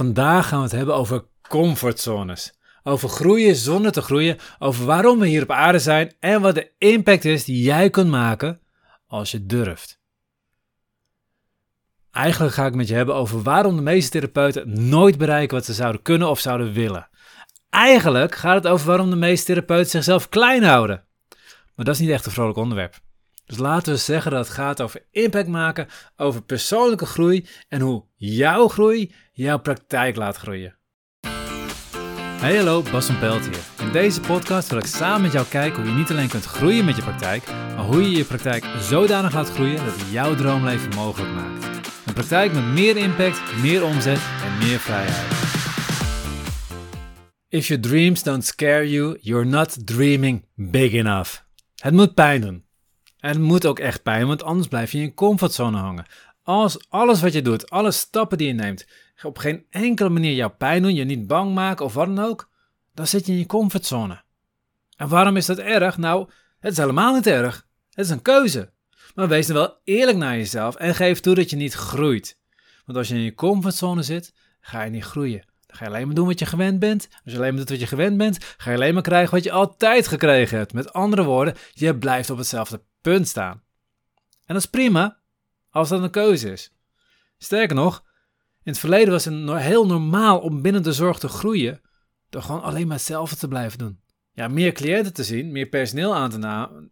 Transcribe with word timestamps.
Vandaag 0.00 0.48
gaan 0.48 0.58
we 0.58 0.64
het 0.64 0.72
hebben 0.72 0.94
over 0.94 1.24
comfortzones. 1.48 2.52
Over 2.82 3.08
groeien 3.08 3.56
zonder 3.56 3.92
te 3.92 4.02
groeien, 4.02 4.38
over 4.58 4.84
waarom 4.84 5.18
we 5.18 5.26
hier 5.26 5.42
op 5.42 5.50
aarde 5.50 5.78
zijn 5.78 6.14
en 6.20 6.40
wat 6.40 6.54
de 6.54 6.72
impact 6.78 7.24
is 7.24 7.44
die 7.44 7.62
jij 7.62 7.90
kunt 7.90 8.10
maken 8.10 8.60
als 9.06 9.30
je 9.30 9.46
durft. 9.46 10.00
Eigenlijk 12.10 12.54
ga 12.54 12.66
ik 12.66 12.74
met 12.74 12.88
je 12.88 12.94
hebben 12.94 13.14
over 13.14 13.42
waarom 13.42 13.76
de 13.76 13.82
meeste 13.82 14.10
therapeuten 14.10 14.88
nooit 14.88 15.18
bereiken 15.18 15.56
wat 15.56 15.66
ze 15.66 15.72
zouden 15.72 16.02
kunnen 16.02 16.28
of 16.28 16.38
zouden 16.38 16.72
willen. 16.72 17.08
Eigenlijk 17.70 18.34
gaat 18.34 18.62
het 18.62 18.72
over 18.72 18.86
waarom 18.86 19.10
de 19.10 19.16
meeste 19.16 19.46
therapeuten 19.46 19.90
zichzelf 19.90 20.28
klein 20.28 20.62
houden. 20.62 21.04
Maar 21.74 21.84
dat 21.84 21.94
is 21.94 22.00
niet 22.00 22.10
echt 22.10 22.26
een 22.26 22.32
vrolijk 22.32 22.58
onderwerp. 22.58 23.00
Dus 23.50 23.58
laten 23.58 23.92
we 23.92 23.98
zeggen 23.98 24.30
dat 24.30 24.46
het 24.46 24.54
gaat 24.54 24.80
over 24.80 25.02
impact 25.10 25.48
maken, 25.48 25.88
over 26.16 26.42
persoonlijke 26.42 27.06
groei 27.06 27.46
en 27.68 27.80
hoe 27.80 28.04
jouw 28.16 28.68
groei 28.68 29.14
jouw 29.32 29.58
praktijk 29.58 30.16
laat 30.16 30.36
groeien. 30.36 30.78
Hey 32.40 32.56
hallo, 32.56 32.82
Bas 32.82 33.06
van 33.06 33.18
Pelt 33.18 33.44
hier. 33.44 33.86
In 33.86 33.92
deze 33.92 34.20
podcast 34.20 34.68
wil 34.68 34.78
ik 34.78 34.86
samen 34.86 35.22
met 35.22 35.32
jou 35.32 35.46
kijken 35.46 35.82
hoe 35.82 35.90
je 35.90 35.96
niet 35.96 36.10
alleen 36.10 36.28
kunt 36.28 36.44
groeien 36.44 36.84
met 36.84 36.96
je 36.96 37.02
praktijk, 37.02 37.46
maar 37.46 37.84
hoe 37.84 38.02
je 38.02 38.16
je 38.16 38.24
praktijk 38.24 38.64
zodanig 38.80 39.34
laat 39.34 39.50
groeien 39.50 39.84
dat 39.84 39.94
het 39.94 40.10
jouw 40.10 40.34
droomleven 40.34 40.94
mogelijk 40.94 41.32
maakt. 41.32 41.64
Een 42.06 42.14
praktijk 42.14 42.52
met 42.52 42.64
meer 42.64 42.96
impact, 42.96 43.40
meer 43.62 43.84
omzet 43.84 44.20
en 44.44 44.66
meer 44.66 44.78
vrijheid. 44.78 45.38
If 47.48 47.66
your 47.66 47.82
dreams 47.82 48.22
don't 48.22 48.44
scare 48.44 48.90
you, 48.90 49.18
you're 49.20 49.46
not 49.46 49.86
dreaming 49.86 50.46
big 50.54 50.92
enough. 50.92 51.38
Het 51.74 51.94
moet 51.94 52.14
pijn 52.14 52.40
doen. 52.40 52.68
En 53.20 53.28
het 53.28 53.38
moet 53.38 53.66
ook 53.66 53.78
echt 53.78 54.02
pijn, 54.02 54.26
want 54.26 54.42
anders 54.42 54.68
blijf 54.68 54.92
je 54.92 54.98
in 54.98 55.04
je 55.04 55.14
comfortzone 55.14 55.78
hangen. 55.78 56.06
Als 56.42 56.88
alles 56.88 57.20
wat 57.20 57.32
je 57.32 57.42
doet, 57.42 57.70
alle 57.70 57.90
stappen 57.90 58.38
die 58.38 58.46
je 58.46 58.52
neemt, 58.52 58.86
op 59.22 59.38
geen 59.38 59.66
enkele 59.70 60.08
manier 60.08 60.34
jouw 60.34 60.54
pijn 60.58 60.82
doen, 60.82 60.94
je 60.94 61.04
niet 61.04 61.26
bang 61.26 61.54
maken 61.54 61.84
of 61.84 61.94
wat 61.94 62.06
dan 62.06 62.24
ook, 62.24 62.50
dan 62.94 63.06
zit 63.06 63.26
je 63.26 63.32
in 63.32 63.38
je 63.38 63.46
comfortzone. 63.46 64.22
En 64.96 65.08
waarom 65.08 65.36
is 65.36 65.46
dat 65.46 65.58
erg? 65.58 65.98
Nou, 65.98 66.28
het 66.58 66.72
is 66.72 66.78
helemaal 66.78 67.14
niet 67.14 67.26
erg. 67.26 67.66
Het 67.90 68.04
is 68.04 68.10
een 68.10 68.22
keuze. 68.22 68.72
Maar 69.14 69.28
wees 69.28 69.46
dan 69.46 69.56
wel 69.56 69.78
eerlijk 69.84 70.18
naar 70.18 70.36
jezelf 70.36 70.74
en 70.74 70.94
geef 70.94 71.20
toe 71.20 71.34
dat 71.34 71.50
je 71.50 71.56
niet 71.56 71.74
groeit. 71.74 72.38
Want 72.84 72.98
als 72.98 73.08
je 73.08 73.14
in 73.14 73.20
je 73.20 73.34
comfortzone 73.34 74.02
zit, 74.02 74.34
ga 74.60 74.82
je 74.82 74.90
niet 74.90 75.04
groeien. 75.04 75.44
Dan 75.66 75.76
ga 75.76 75.84
je 75.84 75.90
alleen 75.90 76.06
maar 76.06 76.14
doen 76.14 76.26
wat 76.26 76.38
je 76.38 76.46
gewend 76.46 76.78
bent. 76.78 77.08
Als 77.24 77.32
je 77.32 77.38
alleen 77.38 77.48
maar 77.48 77.58
doet 77.58 77.70
wat 77.70 77.80
je 77.80 77.86
gewend 77.86 78.16
bent, 78.16 78.54
ga 78.56 78.70
je 78.70 78.76
alleen 78.76 78.94
maar 78.94 79.02
krijgen 79.02 79.34
wat 79.34 79.44
je 79.44 79.52
altijd 79.52 80.08
gekregen 80.08 80.58
hebt. 80.58 80.72
Met 80.72 80.92
andere 80.92 81.22
woorden, 81.22 81.54
je 81.72 81.96
blijft 81.96 82.30
op 82.30 82.38
hetzelfde 82.38 82.82
punt 83.00 83.28
staan. 83.28 83.62
En 84.46 84.54
dat 84.54 84.64
is 84.64 84.70
prima, 84.70 85.18
als 85.70 85.88
dat 85.88 86.02
een 86.02 86.10
keuze 86.10 86.52
is. 86.52 86.72
Sterker 87.38 87.76
nog, 87.76 88.04
in 88.62 88.72
het 88.72 88.78
verleden 88.78 89.12
was 89.12 89.24
het 89.24 89.50
heel 89.62 89.86
normaal 89.86 90.38
om 90.38 90.62
binnen 90.62 90.82
de 90.82 90.92
zorg 90.92 91.18
te 91.18 91.28
groeien 91.28 91.80
door 92.28 92.42
gewoon 92.42 92.62
alleen 92.62 92.86
maar 92.86 92.96
hetzelfde 92.96 93.36
te 93.36 93.48
blijven 93.48 93.78
doen. 93.78 94.00
Ja, 94.32 94.48
meer 94.48 94.72
cliënten 94.72 95.12
te 95.12 95.24
zien, 95.24 95.52
meer 95.52 95.66
personeel 95.66 96.14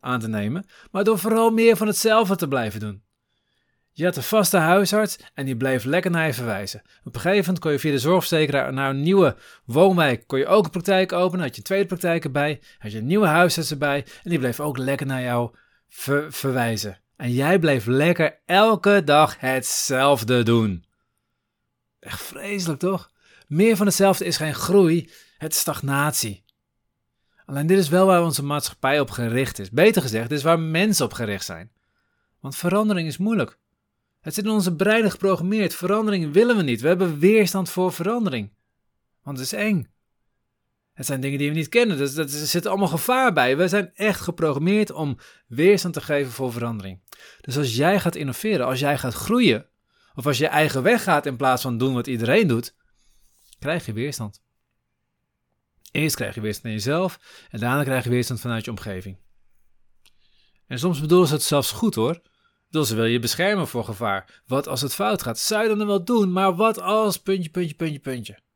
aan 0.00 0.20
te, 0.20 0.28
nemen, 0.28 0.66
maar 0.90 1.04
door 1.04 1.18
vooral 1.18 1.50
meer 1.50 1.76
van 1.76 1.86
hetzelfde 1.86 2.36
te 2.36 2.48
blijven 2.48 2.80
doen. 2.80 3.02
Je 3.92 4.04
had 4.04 4.16
een 4.16 4.22
vaste 4.22 4.56
huisarts 4.56 5.18
en 5.34 5.44
die 5.44 5.56
bleef 5.56 5.84
lekker 5.84 6.10
naar 6.10 6.26
je 6.26 6.34
verwijzen. 6.34 6.82
Op 7.04 7.14
een 7.14 7.20
gegeven 7.20 7.44
moment 7.44 7.58
kon 7.58 7.72
je 7.72 7.78
via 7.78 7.90
de 7.90 7.98
zorgverzekeraar 7.98 8.72
naar 8.72 8.90
een 8.90 9.02
nieuwe 9.02 9.36
woonwijk 9.64 10.26
kon 10.26 10.38
je 10.38 10.46
ook 10.46 10.64
een 10.64 10.70
praktijk 10.70 11.12
openen, 11.12 11.44
had 11.44 11.54
je 11.54 11.60
een 11.60 11.66
tweede 11.66 11.86
praktijk 11.86 12.24
erbij, 12.24 12.60
had 12.78 12.92
je 12.92 12.98
een 12.98 13.06
nieuwe 13.06 13.26
huisarts 13.26 13.70
erbij 13.70 14.04
en 14.22 14.30
die 14.30 14.38
bleef 14.38 14.60
ook 14.60 14.78
lekker 14.78 15.06
naar 15.06 15.22
jou 15.22 15.50
verwijzen. 15.88 17.00
En 17.16 17.32
jij 17.32 17.58
bleef 17.58 17.86
lekker 17.86 18.38
elke 18.46 19.04
dag 19.04 19.40
hetzelfde 19.40 20.42
doen. 20.42 20.84
Echt 22.00 22.22
vreselijk 22.22 22.80
toch? 22.80 23.10
Meer 23.46 23.76
van 23.76 23.86
hetzelfde 23.86 24.24
is 24.24 24.36
geen 24.36 24.54
groei, 24.54 25.10
het 25.38 25.52
is 25.52 25.58
stagnatie. 25.58 26.44
Alleen 27.46 27.66
dit 27.66 27.78
is 27.78 27.88
wel 27.88 28.06
waar 28.06 28.22
onze 28.22 28.44
maatschappij 28.44 29.00
op 29.00 29.10
gericht 29.10 29.58
is. 29.58 29.70
Beter 29.70 30.02
gezegd, 30.02 30.28
dit 30.28 30.38
is 30.38 30.44
waar 30.44 30.60
mensen 30.60 31.04
op 31.04 31.12
gericht 31.12 31.44
zijn. 31.44 31.70
Want 32.40 32.56
verandering 32.56 33.08
is 33.08 33.16
moeilijk. 33.16 33.58
Het 34.20 34.34
zit 34.34 34.44
in 34.44 34.50
onze 34.50 34.74
brein 34.74 35.10
geprogrammeerd. 35.10 35.74
Verandering 35.74 36.32
willen 36.32 36.56
we 36.56 36.62
niet. 36.62 36.80
We 36.80 36.88
hebben 36.88 37.18
weerstand 37.18 37.70
voor 37.70 37.92
verandering. 37.92 38.50
Want 39.22 39.38
het 39.38 39.46
is 39.46 39.52
eng. 39.52 39.90
Het 40.98 41.06
zijn 41.06 41.20
dingen 41.20 41.38
die 41.38 41.48
we 41.48 41.54
niet 41.54 41.68
kennen, 41.68 41.96
dus 41.96 42.16
er 42.16 42.28
zit 42.28 42.66
allemaal 42.66 42.88
gevaar 42.88 43.32
bij. 43.32 43.56
We 43.56 43.68
zijn 43.68 43.94
echt 43.94 44.20
geprogrammeerd 44.20 44.90
om 44.90 45.18
weerstand 45.46 45.94
te 45.94 46.00
geven 46.00 46.32
voor 46.32 46.52
verandering. 46.52 47.00
Dus 47.40 47.56
als 47.56 47.76
jij 47.76 48.00
gaat 48.00 48.14
innoveren, 48.14 48.66
als 48.66 48.80
jij 48.80 48.98
gaat 48.98 49.14
groeien, 49.14 49.66
of 50.14 50.26
als 50.26 50.38
je 50.38 50.44
je 50.44 50.50
eigen 50.50 50.82
weg 50.82 51.02
gaat 51.02 51.26
in 51.26 51.36
plaats 51.36 51.62
van 51.62 51.78
doen 51.78 51.94
wat 51.94 52.06
iedereen 52.06 52.46
doet, 52.46 52.74
krijg 53.58 53.86
je 53.86 53.92
weerstand. 53.92 54.42
Eerst 55.90 56.16
krijg 56.16 56.34
je 56.34 56.40
weerstand 56.40 56.66
in 56.66 56.72
jezelf 56.72 57.18
en 57.50 57.60
daarna 57.60 57.82
krijg 57.82 58.04
je 58.04 58.10
weerstand 58.10 58.40
vanuit 58.40 58.64
je 58.64 58.70
omgeving. 58.70 59.18
En 60.66 60.78
soms 60.78 61.00
bedoelen 61.00 61.28
ze 61.28 61.34
het 61.34 61.42
zelfs 61.42 61.72
goed 61.72 61.94
hoor. 61.94 62.20
Dus 62.70 62.88
ze 62.88 62.94
wil 62.94 63.04
je 63.04 63.18
beschermen 63.18 63.68
voor 63.68 63.84
gevaar. 63.84 64.42
Wat 64.46 64.66
als 64.66 64.80
het 64.80 64.94
fout 64.94 65.22
gaat? 65.22 65.38
Zou 65.38 65.62
je 65.68 65.76
dan 65.76 65.86
wel 65.86 66.04
doen, 66.04 66.32
maar 66.32 66.54
wat 66.56 66.80
als 66.80 67.16
puntje, 67.16 67.50
puntje, 67.50 67.74
puntje, 67.74 68.00
puntje. 68.00 68.46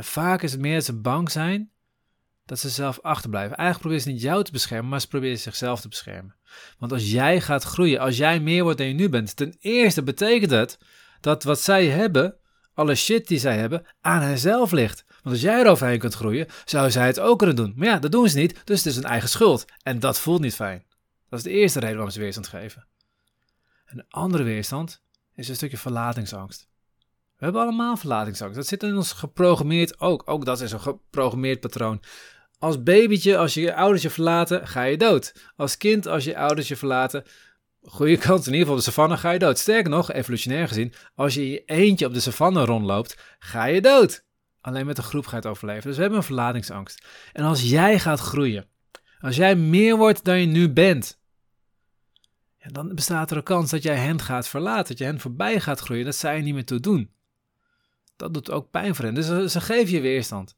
En 0.00 0.06
vaak 0.06 0.42
is 0.42 0.52
het 0.52 0.60
meer 0.60 0.74
dat 0.74 0.84
ze 0.84 1.00
bang 1.00 1.30
zijn 1.30 1.70
dat 2.44 2.58
ze 2.58 2.68
zelf 2.68 3.00
achterblijven. 3.00 3.56
Eigenlijk 3.56 3.80
proberen 3.80 4.02
ze 4.04 4.10
niet 4.10 4.22
jou 4.22 4.44
te 4.44 4.52
beschermen, 4.52 4.88
maar 4.90 5.00
ze 5.00 5.08
proberen 5.08 5.38
zichzelf 5.38 5.80
te 5.80 5.88
beschermen. 5.88 6.34
Want 6.78 6.92
als 6.92 7.10
jij 7.10 7.40
gaat 7.40 7.62
groeien, 7.62 8.00
als 8.00 8.16
jij 8.16 8.40
meer 8.40 8.62
wordt 8.62 8.78
dan 8.78 8.86
je 8.86 8.94
nu 8.94 9.08
bent, 9.08 9.36
ten 9.36 9.56
eerste 9.58 10.02
betekent 10.02 10.50
het 10.50 10.78
dat 11.20 11.42
wat 11.42 11.60
zij 11.60 11.86
hebben, 11.86 12.36
alle 12.74 12.94
shit 12.94 13.28
die 13.28 13.38
zij 13.38 13.58
hebben, 13.58 13.86
aan 14.00 14.22
henzelf 14.22 14.70
ligt. 14.70 15.04
Want 15.08 15.34
als 15.34 15.40
jij 15.40 15.60
eroverheen 15.60 15.98
kunt 15.98 16.14
groeien, 16.14 16.46
zou 16.64 16.90
zij 16.90 17.06
het 17.06 17.20
ook 17.20 17.38
kunnen 17.38 17.56
doen. 17.56 17.72
Maar 17.76 17.88
ja, 17.88 17.98
dat 17.98 18.12
doen 18.12 18.28
ze 18.28 18.38
niet, 18.38 18.60
dus 18.64 18.78
het 18.78 18.86
is 18.86 18.96
een 18.96 19.04
eigen 19.04 19.28
schuld. 19.28 19.64
En 19.82 19.98
dat 19.98 20.18
voelt 20.18 20.40
niet 20.40 20.54
fijn. 20.54 20.84
Dat 21.28 21.38
is 21.38 21.44
de 21.44 21.50
eerste 21.50 21.78
reden 21.78 21.94
waarom 21.94 22.12
ze 22.12 22.20
weerstand 22.20 22.48
geven. 22.48 22.86
En 23.84 23.96
de 23.96 24.04
andere 24.08 24.42
weerstand 24.42 25.02
is 25.34 25.48
een 25.48 25.54
stukje 25.54 25.78
verlatingsangst. 25.78 26.69
We 27.40 27.46
hebben 27.46 27.62
allemaal 27.62 27.96
verlatingsangst. 27.96 28.56
Dat 28.56 28.66
zit 28.66 28.82
in 28.82 28.96
ons 28.96 29.12
geprogrammeerd 29.12 30.00
ook. 30.00 30.22
Ook 30.24 30.44
dat 30.44 30.60
is 30.60 30.72
een 30.72 30.80
geprogrammeerd 30.80 31.60
patroon. 31.60 32.02
Als 32.58 32.82
babytje, 32.82 33.38
als 33.38 33.54
je 33.54 33.60
je 33.60 33.74
ouders 33.74 34.02
je 34.02 34.10
verlaten, 34.10 34.68
ga 34.68 34.82
je 34.82 34.96
dood. 34.96 35.34
Als 35.56 35.76
kind, 35.76 36.06
als 36.06 36.24
je 36.24 36.36
ouders 36.36 36.68
je 36.68 36.76
verlaten, 36.76 37.24
goede 37.82 38.16
kans 38.16 38.46
in 38.46 38.52
ieder 38.52 38.58
geval 38.58 38.72
op 38.72 38.84
de 38.84 38.90
savanne 38.90 39.16
ga 39.16 39.30
je 39.30 39.38
dood. 39.38 39.58
Sterker 39.58 39.90
nog, 39.90 40.12
evolutionair 40.12 40.68
gezien, 40.68 40.92
als 41.14 41.34
je 41.34 41.50
je 41.50 41.64
eentje 41.64 42.06
op 42.06 42.14
de 42.14 42.20
savanne 42.20 42.64
rondloopt, 42.64 43.36
ga 43.38 43.64
je 43.64 43.80
dood. 43.80 44.24
Alleen 44.60 44.86
met 44.86 44.98
een 44.98 45.04
groep 45.04 45.26
gaat 45.26 45.46
overleven. 45.46 45.82
Dus 45.82 45.94
we 45.94 46.00
hebben 46.00 46.18
een 46.18 46.24
verlatingsangst. 46.24 47.06
En 47.32 47.44
als 47.44 47.62
jij 47.62 47.98
gaat 47.98 48.20
groeien, 48.20 48.66
als 49.20 49.36
jij 49.36 49.56
meer 49.56 49.96
wordt 49.96 50.24
dan 50.24 50.40
je 50.40 50.46
nu 50.46 50.72
bent, 50.72 51.20
dan 52.58 52.94
bestaat 52.94 53.30
er 53.30 53.36
een 53.36 53.42
kans 53.42 53.70
dat 53.70 53.82
jij 53.82 53.96
hen 53.96 54.20
gaat 54.20 54.48
verlaten, 54.48 54.88
dat 54.88 54.98
je 54.98 55.04
hen 55.04 55.20
voorbij 55.20 55.60
gaat 55.60 55.80
groeien, 55.80 56.04
dat 56.04 56.16
zij 56.16 56.36
er 56.36 56.42
niet 56.42 56.54
meer 56.54 56.64
toe 56.64 56.80
doen. 56.80 57.18
Dat 58.20 58.34
doet 58.34 58.50
ook 58.50 58.70
pijn 58.70 58.94
voor 58.94 59.04
hen. 59.04 59.14
Dus 59.14 59.52
ze 59.52 59.60
geven 59.60 59.94
je 59.94 60.00
weerstand. 60.00 60.56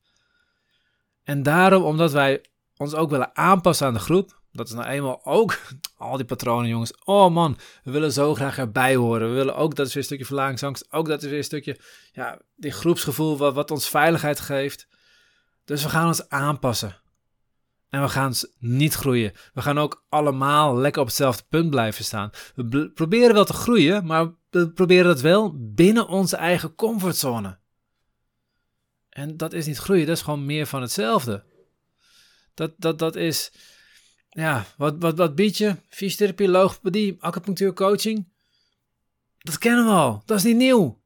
En 1.22 1.42
daarom, 1.42 1.82
omdat 1.82 2.12
wij 2.12 2.44
ons 2.76 2.94
ook 2.94 3.10
willen 3.10 3.36
aanpassen 3.36 3.86
aan 3.86 3.92
de 3.92 3.98
groep, 3.98 4.40
dat 4.52 4.68
is 4.68 4.74
nou 4.74 4.86
eenmaal 4.86 5.24
ook 5.24 5.58
al 5.96 6.16
die 6.16 6.26
patronen, 6.26 6.68
jongens. 6.68 7.04
Oh 7.04 7.32
man, 7.32 7.58
we 7.84 7.90
willen 7.90 8.12
zo 8.12 8.34
graag 8.34 8.58
erbij 8.58 8.96
horen. 8.96 9.28
We 9.28 9.34
willen 9.34 9.56
ook, 9.56 9.74
dat 9.74 9.86
is 9.86 9.92
weer 9.92 10.02
een 10.02 10.08
stukje 10.08 10.26
verlagingsangst. 10.26 10.92
Ook 10.92 11.06
dat 11.06 11.22
is 11.22 11.28
weer 11.28 11.38
een 11.38 11.44
stukje, 11.44 11.78
ja, 12.12 12.40
die 12.56 12.70
groepsgevoel 12.70 13.36
wat, 13.36 13.54
wat 13.54 13.70
ons 13.70 13.88
veiligheid 13.88 14.40
geeft. 14.40 14.88
Dus 15.64 15.82
we 15.82 15.88
gaan 15.88 16.06
ons 16.06 16.28
aanpassen. 16.28 17.00
En 17.88 18.02
we 18.02 18.08
gaan 18.08 18.32
niet 18.58 18.94
groeien. 18.94 19.32
We 19.54 19.62
gaan 19.62 19.78
ook 19.78 20.04
allemaal 20.08 20.76
lekker 20.76 21.00
op 21.00 21.06
hetzelfde 21.06 21.44
punt 21.48 21.70
blijven 21.70 22.04
staan. 22.04 22.30
We 22.54 22.90
proberen 22.94 23.34
wel 23.34 23.44
te 23.44 23.52
groeien, 23.52 24.06
maar 24.06 24.30
we 24.52 24.70
proberen 24.70 25.08
het 25.08 25.20
wel 25.20 25.54
binnen 25.74 26.08
onze 26.08 26.36
eigen 26.36 26.74
comfortzone. 26.74 27.58
En 29.08 29.36
dat 29.36 29.52
is 29.52 29.66
niet 29.66 29.78
groeien, 29.78 30.06
dat 30.06 30.16
is 30.16 30.22
gewoon 30.22 30.46
meer 30.46 30.66
van 30.66 30.80
hetzelfde. 30.80 31.44
Dat, 32.54 32.74
dat, 32.76 32.98
dat 32.98 33.16
is, 33.16 33.52
ja, 34.28 34.64
wat, 34.76 34.96
wat, 34.98 35.16
wat 35.16 35.34
bied 35.34 35.58
je? 35.58 35.76
Fysiotherapie, 35.88 36.48
logopedie, 36.48 37.16
acupunctuur, 37.20 37.72
coaching? 37.72 38.28
Dat 39.38 39.58
kennen 39.58 39.84
we 39.84 39.90
al, 39.90 40.22
dat 40.24 40.38
is 40.38 40.44
niet 40.44 40.56
nieuw. 40.56 41.00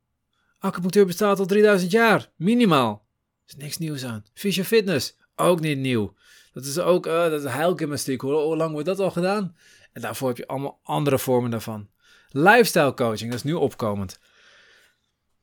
Acupunctuur 0.58 1.06
bestaat 1.06 1.38
al 1.38 1.46
3000 1.46 1.90
jaar, 1.90 2.30
minimaal. 2.36 3.06
Er 3.44 3.54
is 3.54 3.56
niks 3.56 3.78
nieuws 3.78 4.04
aan. 4.04 4.24
Fysiofitness, 4.34 5.16
ook 5.34 5.60
niet 5.60 5.78
nieuw. 5.78 6.14
Dat 6.52 6.64
is 6.64 6.78
ook, 6.78 7.06
uh, 7.06 7.12
dat 7.12 7.44
is 7.44 7.50
heilgymnastiek. 7.52 8.20
Hoe 8.20 8.56
lang 8.56 8.72
wordt 8.72 8.86
dat 8.86 8.98
al 8.98 9.10
gedaan? 9.10 9.56
En 9.92 10.00
daarvoor 10.00 10.28
heb 10.28 10.36
je 10.36 10.46
allemaal 10.46 10.80
andere 10.82 11.18
vormen 11.18 11.50
daarvan. 11.50 11.88
Lifestyle 12.28 12.94
coaching, 12.94 13.30
dat 13.30 13.38
is 13.38 13.44
nu 13.44 13.52
opkomend. 13.52 14.18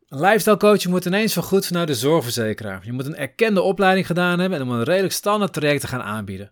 Lifestyle 0.07 0.57
coaching 0.57 0.94
moet 0.94 1.06
ineens 1.06 1.35
goed 1.35 1.65
vanuit 1.65 1.88
de 1.88 1.95
zorgverzekeraar. 1.95 2.85
Je 2.85 2.91
moet 2.91 3.06
een 3.06 3.15
erkende 3.15 3.62
opleiding 3.62 4.06
gedaan 4.06 4.39
hebben 4.39 4.59
en 4.59 4.65
om 4.65 4.71
een 4.71 4.83
redelijk 4.83 5.13
standaard 5.13 5.53
traject 5.53 5.81
te 5.81 5.88
gaan 5.88 6.01
aanbieden. 6.01 6.51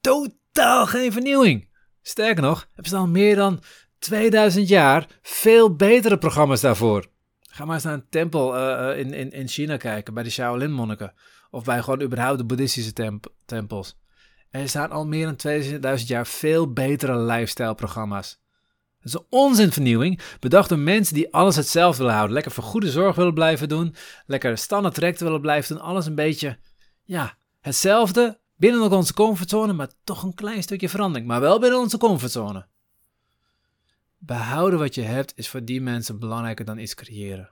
Totaal 0.00 0.86
geen 0.86 1.12
vernieuwing. 1.12 1.68
Sterker 2.02 2.42
nog, 2.42 2.68
er 2.74 2.86
staan 2.86 3.10
meer 3.10 3.36
dan 3.36 3.62
2000 3.98 4.68
jaar 4.68 5.06
veel 5.22 5.76
betere 5.76 6.18
programma's 6.18 6.60
daarvoor. 6.60 7.06
Ga 7.40 7.64
maar 7.64 7.74
eens 7.74 7.84
naar 7.84 7.94
een 7.94 8.08
tempel 8.08 8.56
uh, 8.56 8.98
in, 8.98 9.12
in, 9.12 9.30
in 9.30 9.48
China 9.48 9.76
kijken, 9.76 10.14
bij 10.14 10.22
de 10.22 10.30
Shaolin-monniken. 10.30 11.12
Of 11.50 11.64
bij 11.64 11.82
gewoon 11.82 12.02
überhaupt 12.02 12.38
de 12.38 12.44
boeddhistische 12.44 12.92
temp 12.92 13.26
tempels. 13.44 14.00
Er 14.50 14.68
staan 14.68 14.90
al 14.90 15.06
meer 15.06 15.24
dan 15.24 15.36
2000 15.36 16.08
jaar 16.08 16.26
veel 16.26 16.72
betere 16.72 17.18
lifestyle-programma's. 17.18 18.41
Het 19.02 19.14
is 19.14 19.14
een 19.14 19.26
onzinvernieuwing, 19.28 20.20
bedacht 20.40 20.68
door 20.68 20.78
mensen 20.78 21.14
die 21.14 21.32
alles 21.32 21.56
hetzelfde 21.56 21.98
willen 21.98 22.14
houden. 22.14 22.34
Lekker 22.34 22.52
voor 22.52 22.64
goede 22.64 22.90
zorg 22.90 23.16
willen 23.16 23.34
blijven 23.34 23.68
doen, 23.68 23.94
lekker 24.26 24.58
standaard 24.58 25.20
willen 25.20 25.40
blijven 25.40 25.76
doen. 25.76 25.84
Alles 25.84 26.06
een 26.06 26.14
beetje, 26.14 26.58
ja, 27.04 27.36
hetzelfde 27.60 28.40
binnen 28.56 28.90
onze 28.90 29.14
comfortzone, 29.14 29.72
maar 29.72 29.90
toch 30.04 30.22
een 30.22 30.34
klein 30.34 30.62
stukje 30.62 30.88
verandering. 30.88 31.28
Maar 31.28 31.40
wel 31.40 31.60
binnen 31.60 31.78
onze 31.78 31.98
comfortzone. 31.98 32.66
Behouden 34.18 34.78
wat 34.78 34.94
je 34.94 35.02
hebt 35.02 35.32
is 35.36 35.48
voor 35.48 35.64
die 35.64 35.80
mensen 35.80 36.18
belangrijker 36.18 36.64
dan 36.64 36.78
iets 36.78 36.94
creëren. 36.94 37.50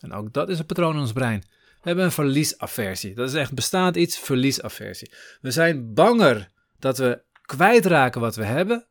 En 0.00 0.12
ook 0.12 0.32
dat 0.32 0.48
is 0.48 0.58
een 0.58 0.66
patroon 0.66 0.94
in 0.94 1.00
ons 1.00 1.12
brein. 1.12 1.40
We 1.40 1.92
hebben 1.92 2.04
een 2.04 2.12
verliesaversie. 2.12 3.14
Dat 3.14 3.28
is 3.28 3.34
echt 3.34 3.54
bestaand 3.54 3.96
iets, 3.96 4.18
verliesaversie. 4.18 5.10
We 5.40 5.50
zijn 5.50 5.94
banger 5.94 6.50
dat 6.78 6.98
we 6.98 7.22
kwijtraken 7.42 8.20
wat 8.20 8.36
we 8.36 8.44
hebben, 8.44 8.86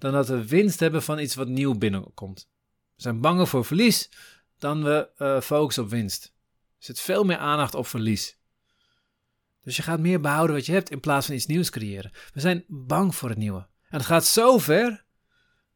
dan 0.00 0.12
dat 0.12 0.28
we 0.28 0.46
winst 0.46 0.80
hebben 0.80 1.02
van 1.02 1.18
iets 1.18 1.34
wat 1.34 1.48
nieuw 1.48 1.74
binnenkomt. 1.74 2.48
We 2.96 3.02
zijn 3.02 3.20
banger 3.20 3.46
voor 3.46 3.64
verlies 3.64 4.10
dan 4.58 4.84
we 4.84 5.08
uh, 5.18 5.40
focussen 5.40 5.82
op 5.82 5.90
winst. 5.90 6.24
Er 6.78 6.84
zit 6.84 7.00
veel 7.00 7.24
meer 7.24 7.36
aandacht 7.36 7.74
op 7.74 7.86
verlies. 7.86 8.38
Dus 9.62 9.76
je 9.76 9.82
gaat 9.82 10.00
meer 10.00 10.20
behouden 10.20 10.56
wat 10.56 10.66
je 10.66 10.72
hebt 10.72 10.90
in 10.90 11.00
plaats 11.00 11.26
van 11.26 11.34
iets 11.34 11.46
nieuws 11.46 11.70
creëren. 11.70 12.10
We 12.32 12.40
zijn 12.40 12.64
bang 12.68 13.14
voor 13.14 13.28
het 13.28 13.38
nieuwe. 13.38 13.58
En 13.88 13.98
het 13.98 14.06
gaat 14.06 14.24
zo 14.24 14.58
ver 14.58 15.04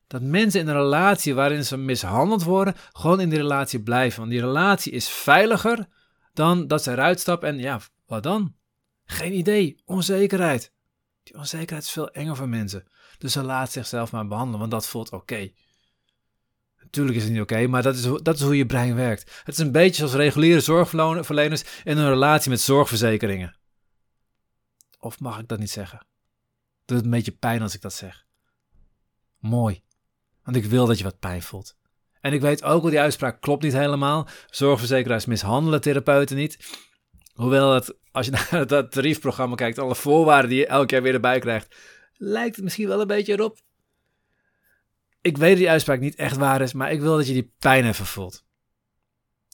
dat 0.06 0.22
mensen 0.22 0.60
in 0.60 0.68
een 0.68 0.74
relatie 0.74 1.34
waarin 1.34 1.64
ze 1.64 1.76
mishandeld 1.76 2.42
worden, 2.42 2.74
gewoon 2.92 3.20
in 3.20 3.28
die 3.28 3.38
relatie 3.38 3.82
blijven. 3.82 4.18
Want 4.18 4.30
die 4.30 4.40
relatie 4.40 4.92
is 4.92 5.08
veiliger 5.08 5.88
dan 6.32 6.66
dat 6.66 6.82
ze 6.82 6.90
eruit 6.90 7.20
stappen 7.20 7.48
en 7.48 7.58
ja, 7.58 7.80
wat 8.06 8.22
dan? 8.22 8.54
Geen 9.04 9.32
idee, 9.32 9.82
onzekerheid. 9.84 10.72
Die 11.24 11.36
onzekerheid 11.36 11.84
is 11.84 11.92
veel 11.92 12.10
enger 12.10 12.36
voor 12.36 12.48
mensen. 12.48 12.86
Dus 13.18 13.32
ze 13.32 13.42
laat 13.42 13.72
zichzelf 13.72 14.12
maar 14.12 14.26
behandelen, 14.26 14.58
want 14.60 14.70
dat 14.70 14.86
voelt 14.86 15.12
oké. 15.12 15.50
Natuurlijk 16.82 17.16
is 17.16 17.22
het 17.22 17.32
niet 17.32 17.40
oké, 17.40 17.66
maar 17.66 17.82
dat 17.82 17.94
is, 17.94 18.02
dat 18.22 18.34
is 18.34 18.40
hoe 18.40 18.56
je 18.56 18.66
brein 18.66 18.94
werkt. 18.94 19.40
Het 19.44 19.54
is 19.54 19.60
een 19.60 19.72
beetje 19.72 19.94
zoals 19.94 20.12
reguliere 20.12 20.60
zorgverleners 20.60 21.64
in 21.84 21.98
een 21.98 22.08
relatie 22.08 22.50
met 22.50 22.60
zorgverzekeringen. 22.60 23.58
Of 24.98 25.20
mag 25.20 25.38
ik 25.38 25.48
dat 25.48 25.58
niet 25.58 25.70
zeggen? 25.70 25.98
Het 25.98 26.94
doet 26.94 27.04
een 27.04 27.10
beetje 27.10 27.32
pijn 27.32 27.62
als 27.62 27.74
ik 27.74 27.80
dat 27.80 27.92
zeg. 27.92 28.26
Mooi. 29.38 29.82
Want 30.42 30.56
ik 30.56 30.64
wil 30.64 30.86
dat 30.86 30.98
je 30.98 31.04
wat 31.04 31.18
pijn 31.18 31.42
voelt. 31.42 31.76
En 32.20 32.32
ik 32.32 32.40
weet 32.40 32.62
ook 32.62 32.82
wel, 32.82 32.90
die 32.90 33.00
uitspraak 33.00 33.40
klopt 33.40 33.62
niet 33.62 33.72
helemaal. 33.72 34.28
Zorgverzekeraars 34.46 35.24
mishandelen 35.24 35.80
therapeuten 35.80 36.36
niet. 36.36 36.78
Hoewel 37.34 37.82
als 38.12 38.26
je 38.26 38.32
naar 38.50 38.66
dat 38.66 38.92
tariefprogramma 38.92 39.54
kijkt, 39.54 39.78
alle 39.78 39.94
voorwaarden 39.94 40.50
die 40.50 40.58
je 40.58 40.66
elk 40.66 40.90
jaar 40.90 41.02
weer 41.02 41.14
erbij 41.14 41.38
krijgt, 41.38 41.76
lijkt 42.16 42.54
het 42.54 42.64
misschien 42.64 42.88
wel 42.88 43.00
een 43.00 43.06
beetje 43.06 43.32
erop. 43.32 43.58
Ik 45.20 45.36
weet 45.36 45.50
dat 45.50 45.58
die 45.58 45.70
uitspraak 45.70 46.00
niet 46.00 46.14
echt 46.14 46.36
waar 46.36 46.60
is, 46.60 46.72
maar 46.72 46.92
ik 46.92 47.00
wil 47.00 47.16
dat 47.16 47.26
je 47.26 47.32
die 47.32 47.52
pijn 47.58 47.86
even 47.86 48.06
voelt. 48.06 48.44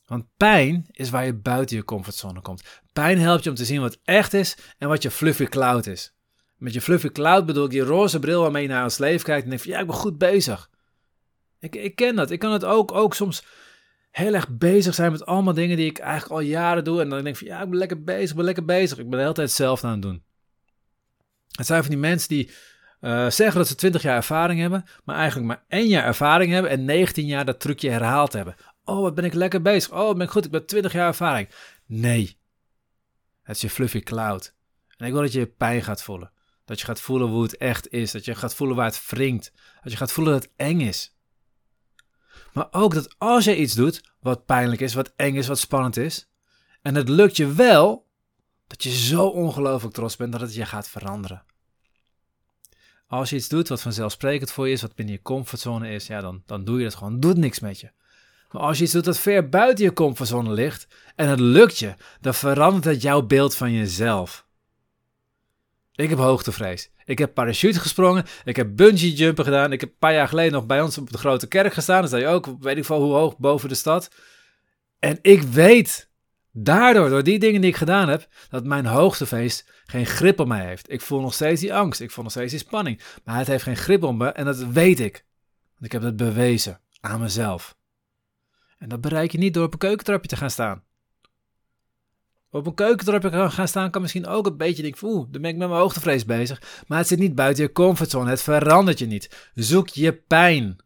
Want 0.06 0.24
pijn 0.36 0.86
is 0.90 1.10
waar 1.10 1.24
je 1.24 1.34
buiten 1.34 1.76
je 1.76 1.84
comfortzone 1.84 2.40
komt. 2.40 2.62
Pijn 2.92 3.18
helpt 3.18 3.44
je 3.44 3.50
om 3.50 3.56
te 3.56 3.64
zien 3.64 3.80
wat 3.80 3.98
echt 4.04 4.34
is 4.34 4.56
en 4.78 4.88
wat 4.88 5.02
je 5.02 5.10
fluffy 5.10 5.44
cloud 5.44 5.86
is. 5.86 6.14
Met 6.56 6.72
je 6.72 6.80
fluffy 6.80 7.08
cloud 7.08 7.46
bedoel 7.46 7.64
ik 7.64 7.70
die 7.70 7.80
roze 7.80 8.18
bril 8.18 8.42
waarmee 8.42 8.62
je 8.62 8.68
naar 8.68 8.84
ons 8.84 8.98
leven 8.98 9.24
kijkt 9.24 9.42
en 9.42 9.48
denkt 9.48 9.64
van 9.64 9.72
ja, 9.72 9.80
ik 9.80 9.86
ben 9.86 9.96
goed 9.96 10.18
bezig. 10.18 10.70
Ik, 11.58 11.74
ik 11.74 11.94
ken 11.94 12.16
dat. 12.16 12.30
Ik 12.30 12.38
kan 12.38 12.52
het 12.52 12.64
ook, 12.64 12.92
ook 12.92 13.14
soms 13.14 13.44
heel 14.10 14.34
erg 14.34 14.48
bezig 14.48 14.94
zijn 14.94 15.12
met 15.12 15.26
allemaal 15.26 15.54
dingen 15.54 15.76
die 15.76 15.90
ik 15.90 15.98
eigenlijk 15.98 16.32
al 16.32 16.40
jaren 16.40 16.84
doe. 16.84 17.00
En 17.00 17.08
dan 17.08 17.22
denk 17.22 17.36
ik 17.36 17.46
van 17.46 17.56
ja, 17.56 17.62
ik 17.62 17.68
ben 17.68 17.78
lekker 17.78 18.04
bezig, 18.04 18.30
ik 18.30 18.36
ben 18.36 18.44
lekker 18.44 18.64
bezig. 18.64 18.98
Ik 18.98 19.08
ben 19.08 19.18
de 19.18 19.22
hele 19.22 19.32
tijd 19.32 19.50
zelf 19.50 19.84
aan 19.84 19.92
het 19.92 20.02
doen. 20.02 20.22
Het 21.50 21.66
zijn 21.66 21.80
van 21.80 21.90
die 21.90 22.00
mensen 22.00 22.28
die 22.28 22.50
uh, 23.00 23.30
zeggen 23.30 23.56
dat 23.56 23.68
ze 23.68 23.74
20 23.74 24.02
jaar 24.02 24.16
ervaring 24.16 24.60
hebben, 24.60 24.84
maar 25.04 25.16
eigenlijk 25.16 25.46
maar 25.46 25.64
één 25.68 25.86
jaar 25.86 26.04
ervaring 26.04 26.52
hebben 26.52 26.70
en 26.70 26.84
19 26.84 27.26
jaar 27.26 27.44
dat 27.44 27.60
trucje 27.60 27.90
herhaald 27.90 28.32
hebben. 28.32 28.54
Oh, 28.84 29.00
wat 29.00 29.14
ben 29.14 29.24
ik 29.24 29.34
lekker 29.34 29.62
bezig. 29.62 29.92
Oh, 29.92 30.12
ben 30.12 30.26
ik 30.26 30.30
goed, 30.30 30.44
ik 30.44 30.50
ben 30.50 30.66
20 30.66 30.92
jaar 30.92 31.06
ervaring. 31.06 31.48
Nee. 31.86 32.38
Het 33.42 33.56
is 33.56 33.62
je 33.62 33.70
fluffy 33.70 34.00
cloud. 34.00 34.54
En 34.96 35.06
ik 35.06 35.12
wil 35.12 35.22
dat 35.22 35.32
je 35.32 35.38
je 35.38 35.46
pijn 35.46 35.82
gaat 35.82 36.02
voelen. 36.02 36.32
Dat 36.64 36.80
je 36.80 36.86
gaat 36.86 37.00
voelen 37.00 37.28
hoe 37.28 37.42
het 37.42 37.56
echt 37.56 37.92
is. 37.92 38.10
Dat 38.10 38.24
je 38.24 38.34
gaat 38.34 38.54
voelen 38.54 38.76
waar 38.76 38.86
het 38.86 39.06
wringt. 39.06 39.52
Dat 39.82 39.92
je 39.92 39.98
gaat 39.98 40.12
voelen 40.12 40.32
dat 40.32 40.42
het 40.42 40.52
eng 40.56 40.80
is. 40.80 41.18
Maar 42.52 42.68
ook 42.70 42.94
dat 42.94 43.14
als 43.18 43.44
je 43.44 43.56
iets 43.56 43.74
doet 43.74 44.02
wat 44.20 44.46
pijnlijk 44.46 44.80
is, 44.80 44.94
wat 44.94 45.12
eng 45.16 45.34
is, 45.34 45.46
wat 45.46 45.58
spannend 45.58 45.96
is. 45.96 46.28
En 46.82 46.94
het 46.94 47.08
lukt 47.08 47.36
je 47.36 47.52
wel, 47.52 48.06
dat 48.66 48.82
je 48.82 48.90
zo 48.90 49.26
ongelooflijk 49.26 49.94
trots 49.94 50.16
bent 50.16 50.32
dat 50.32 50.40
het 50.40 50.54
je 50.54 50.66
gaat 50.66 50.88
veranderen. 50.88 51.42
Als 53.06 53.30
je 53.30 53.36
iets 53.36 53.48
doet 53.48 53.68
wat 53.68 53.80
vanzelfsprekend 53.80 54.50
voor 54.50 54.66
je 54.66 54.72
is, 54.72 54.82
wat 54.82 54.94
binnen 54.94 55.14
je 55.14 55.22
comfortzone 55.22 55.90
is, 55.90 56.06
ja, 56.06 56.20
dan, 56.20 56.42
dan 56.46 56.64
doe 56.64 56.78
je 56.78 56.84
dat 56.84 56.94
gewoon. 56.94 57.20
Doet 57.20 57.36
niks 57.36 57.60
met 57.60 57.80
je. 57.80 57.90
Maar 58.50 58.62
als 58.62 58.78
je 58.78 58.84
iets 58.84 58.92
doet 58.92 59.04
dat 59.04 59.18
ver 59.18 59.48
buiten 59.48 59.84
je 59.84 59.92
comfortzone 59.92 60.52
ligt 60.52 60.86
en 61.16 61.28
het 61.28 61.40
lukt 61.40 61.78
je, 61.78 61.94
dan 62.20 62.34
verandert 62.34 62.84
het 62.84 63.02
jouw 63.02 63.22
beeld 63.22 63.54
van 63.54 63.72
jezelf. 63.72 64.46
Ik 66.00 66.08
heb 66.08 66.18
hoogtevrees. 66.18 66.90
Ik 67.04 67.18
heb 67.18 67.34
parachute 67.34 67.80
gesprongen. 67.80 68.24
Ik 68.44 68.56
heb 68.56 68.76
bungee 68.76 69.12
jumpen 69.12 69.44
gedaan. 69.44 69.72
Ik 69.72 69.80
heb 69.80 69.90
een 69.90 69.98
paar 69.98 70.12
jaar 70.12 70.28
geleden 70.28 70.52
nog 70.52 70.66
bij 70.66 70.82
ons 70.82 70.98
op 70.98 71.10
de 71.10 71.18
grote 71.18 71.48
kerk 71.48 71.72
gestaan. 71.72 71.98
Dan 71.98 72.08
sta 72.08 72.16
je 72.16 72.26
ook, 72.26 72.48
weet 72.60 72.76
ik 72.76 72.84
veel 72.84 73.02
hoe 73.02 73.12
hoog, 73.12 73.38
boven 73.38 73.68
de 73.68 73.74
stad. 73.74 74.10
En 74.98 75.18
ik 75.22 75.42
weet 75.42 76.10
daardoor, 76.52 77.08
door 77.08 77.22
die 77.22 77.38
dingen 77.38 77.60
die 77.60 77.70
ik 77.70 77.76
gedaan 77.76 78.08
heb, 78.08 78.28
dat 78.48 78.64
mijn 78.64 78.86
hoogtevrees 78.86 79.64
geen 79.84 80.06
grip 80.06 80.40
op 80.40 80.46
mij 80.46 80.66
heeft. 80.66 80.92
Ik 80.92 81.00
voel 81.00 81.20
nog 81.20 81.34
steeds 81.34 81.60
die 81.60 81.74
angst. 81.74 82.00
Ik 82.00 82.10
voel 82.10 82.24
nog 82.24 82.32
steeds 82.32 82.50
die 82.50 82.60
spanning. 82.60 83.00
Maar 83.24 83.38
het 83.38 83.46
heeft 83.46 83.62
geen 83.62 83.76
grip 83.76 84.02
op 84.02 84.14
me 84.14 84.28
en 84.28 84.44
dat 84.44 84.58
weet 84.58 85.00
ik. 85.00 85.24
Want 85.72 85.84
ik 85.84 85.92
heb 85.92 86.02
het 86.02 86.16
bewezen 86.16 86.80
aan 87.00 87.20
mezelf. 87.20 87.76
En 88.78 88.88
dat 88.88 89.00
bereik 89.00 89.32
je 89.32 89.38
niet 89.38 89.54
door 89.54 89.64
op 89.64 89.72
een 89.72 89.78
keukentrapje 89.78 90.28
te 90.28 90.36
gaan 90.36 90.50
staan. 90.50 90.82
Op 92.50 92.66
een 92.66 92.74
keukentrapje 92.74 93.50
gaan 93.50 93.68
staan 93.68 93.90
kan 93.90 94.02
misschien 94.02 94.26
ook 94.26 94.46
een 94.46 94.56
beetje 94.56 94.82
denken, 94.82 95.08
oeh, 95.08 95.26
dan 95.30 95.42
ben 95.42 95.50
ik 95.50 95.56
met 95.56 95.68
mijn 95.68 95.80
hoogtevrees 95.80 96.24
bezig. 96.24 96.62
Maar 96.86 96.98
het 96.98 97.06
zit 97.06 97.18
niet 97.18 97.34
buiten 97.34 97.64
je 97.64 97.72
comfortzone, 97.72 98.30
het 98.30 98.42
verandert 98.42 98.98
je 98.98 99.06
niet. 99.06 99.50
Zoek 99.54 99.88
je 99.88 100.12
pijn. 100.12 100.76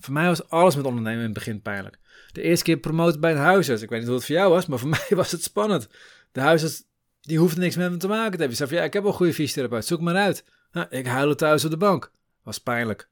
Voor 0.00 0.12
mij 0.12 0.26
was 0.26 0.48
alles 0.48 0.76
met 0.76 0.84
ondernemen 0.84 1.18
in 1.18 1.24
het 1.24 1.34
begin 1.34 1.62
pijnlijk. 1.62 1.98
De 2.32 2.42
eerste 2.42 2.64
keer 2.64 2.76
promoten 2.76 3.20
bij 3.20 3.32
een 3.32 3.38
huisarts. 3.38 3.82
Ik 3.82 3.88
weet 3.88 3.98
niet 3.98 4.08
hoe 4.08 4.16
het 4.16 4.26
voor 4.26 4.34
jou 4.34 4.50
was, 4.50 4.66
maar 4.66 4.78
voor 4.78 4.88
mij 4.98 5.06
was 5.10 5.30
het 5.30 5.42
spannend. 5.42 5.88
De 6.32 6.40
huisarts, 6.40 6.82
die 7.20 7.38
hoefde 7.38 7.60
niks 7.60 7.76
met 7.76 7.90
me 7.90 7.96
te 7.96 8.08
maken 8.08 8.32
te 8.32 8.38
hebben. 8.38 8.56
Zei 8.56 8.68
van, 8.68 8.78
ja, 8.78 8.84
ik 8.84 8.92
heb 8.92 9.02
wel 9.02 9.12
een 9.12 9.16
goede 9.16 9.34
fysiotherapeut, 9.34 9.86
zoek 9.86 10.00
maar 10.00 10.16
uit. 10.16 10.44
Nou, 10.72 10.86
ik 10.90 11.06
huilde 11.06 11.34
thuis 11.34 11.64
op 11.64 11.70
de 11.70 11.76
bank. 11.76 12.12
Was 12.42 12.58
pijnlijk. 12.58 13.10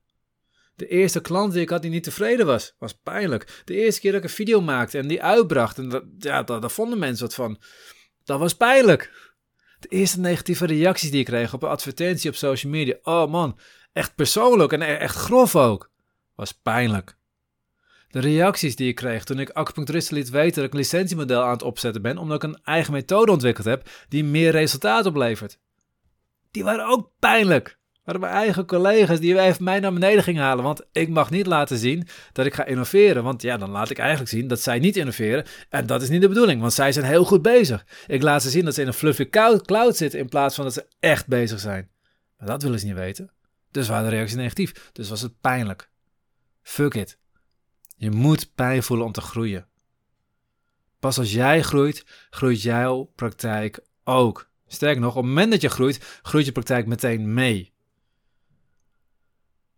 De 0.81 0.89
eerste 0.89 1.21
klant 1.21 1.53
die 1.53 1.63
ik 1.63 1.69
had 1.69 1.83
die 1.83 1.91
niet 1.91 2.03
tevreden 2.03 2.47
was, 2.47 2.75
was 2.79 2.95
pijnlijk. 2.95 3.63
De 3.65 3.75
eerste 3.75 4.01
keer 4.01 4.13
dat 4.13 4.23
ik 4.23 4.29
een 4.29 4.35
video 4.35 4.61
maakte 4.61 4.99
en 4.99 5.09
die 5.09 5.23
uitbracht, 5.23 5.79
en 5.79 5.89
dat, 5.89 6.05
ja, 6.19 6.43
daar, 6.43 6.71
vonden 6.71 6.99
mensen 6.99 7.27
wat 7.27 7.35
van. 7.35 7.61
Dat 8.25 8.39
was 8.39 8.55
pijnlijk. 8.55 9.33
De 9.81 9.89
eerste 9.89 10.21
negatieve 10.21 10.67
reacties 10.67 11.11
die 11.11 11.21
ik 11.21 11.27
kreeg 11.27 11.55
op 11.55 11.63
een 11.63 11.69
advertentie 11.69 12.31
op 12.31 12.37
social 12.37 12.73
media. 12.73 12.97
Oh 13.03 13.31
man, 13.31 13.59
echt 13.93 14.15
persoonlijk 14.15 14.73
en 14.73 14.83
e-, 14.83 14.95
echt 14.95 15.17
grof 15.17 15.57
ook. 15.57 15.91
Was 16.35 16.53
pijnlijk. 16.53 17.17
De 18.09 18.21
reacties 18.21 18.77
die 18.77 18.89
ik 18.89 18.95
kreeg 18.95 19.25
toen 19.25 19.39
ik 19.39 19.51
acupuncturisten 19.51 20.17
liet 20.17 20.31
weten 20.31 20.55
dat 20.55 20.65
ik 20.65 20.73
een 20.73 20.79
licentiemodel 20.79 21.43
aan 21.43 21.53
het 21.53 21.63
opzetten 21.63 22.03
ben, 22.03 22.19
omdat 22.19 22.43
ik 22.43 22.51
een 22.51 22.61
eigen 22.65 22.93
methode 22.93 23.33
ontwikkeld 23.33 23.67
heb 23.67 23.89
die 24.09 24.25
meer 24.25 24.51
resultaat 24.51 25.07
oplevert. 25.07 25.59
Die 26.51 26.65
waren 26.65 26.87
ook 26.87 27.11
pijnlijk 27.19 27.79
waren 28.11 28.29
mijn 28.31 28.45
eigen 28.45 28.67
collega's 28.67 29.21
die 29.21 29.41
even 29.41 29.65
mij 29.65 29.81
naar 29.81 29.93
beneden 29.93 30.23
gingen 30.23 30.43
halen. 30.43 30.65
Want 30.65 30.83
ik 30.93 31.09
mag 31.09 31.31
niet 31.31 31.47
laten 31.47 31.79
zien 31.79 32.09
dat 32.33 32.47
ik 32.47 32.55
ga 32.55 32.65
innoveren. 32.65 33.23
Want 33.23 33.43
ja, 33.43 33.57
dan 33.57 33.71
laat 33.71 33.91
ik 33.91 33.99
eigenlijk 33.99 34.31
zien 34.31 34.49
dat 34.49 34.61
zij 34.61 34.79
niet 34.79 34.97
innoveren. 34.97 35.45
En 35.69 35.87
dat 35.87 36.03
is 36.03 36.09
niet 36.09 36.21
de 36.21 36.29
bedoeling, 36.29 36.61
want 36.61 36.73
zij 36.73 36.93
zijn 36.93 37.05
heel 37.05 37.25
goed 37.25 37.43
bezig. 37.43 37.87
Ik 38.07 38.23
laat 38.23 38.43
ze 38.43 38.51
zien 38.51 38.65
dat 38.65 38.75
ze 38.75 38.81
in 38.81 38.87
een 38.87 38.93
fluffy 38.93 39.29
cloud 39.31 39.97
zitten 39.97 40.19
in 40.19 40.29
plaats 40.29 40.55
van 40.55 40.65
dat 40.65 40.75
ze 40.75 40.87
echt 41.01 41.27
bezig 41.27 41.61
zijn. 41.61 41.91
Maar 42.39 42.49
dat 42.49 42.63
willen 42.63 42.79
ze 42.79 42.87
niet 42.87 42.95
weten. 42.95 43.31
Dus 43.71 43.89
waren 43.89 44.11
de 44.11 44.17
reacties 44.17 44.37
negatief. 44.37 44.91
Dus 44.93 45.09
was 45.09 45.23
het 45.23 45.41
pijnlijk. 45.41 45.91
Fuck 46.63 46.95
it. 46.95 47.19
Je 47.97 48.11
moet 48.11 48.55
pijn 48.55 48.83
voelen 48.83 49.07
om 49.07 49.13
te 49.13 49.21
groeien. 49.21 49.67
Pas 50.99 51.19
als 51.19 51.33
jij 51.33 51.63
groeit, 51.63 52.05
groeit 52.31 52.63
jouw 52.63 53.13
praktijk 53.15 53.81
ook. 54.05 54.49
Sterker 54.67 55.01
nog, 55.01 55.17
op 55.17 55.23
het 55.23 55.27
moment 55.27 55.51
dat 55.51 55.61
je 55.61 55.69
groeit, 55.69 56.21
groeit 56.23 56.47
je 56.47 56.53
praktijk 56.53 56.87
meteen 56.87 57.35
mee. 57.35 57.73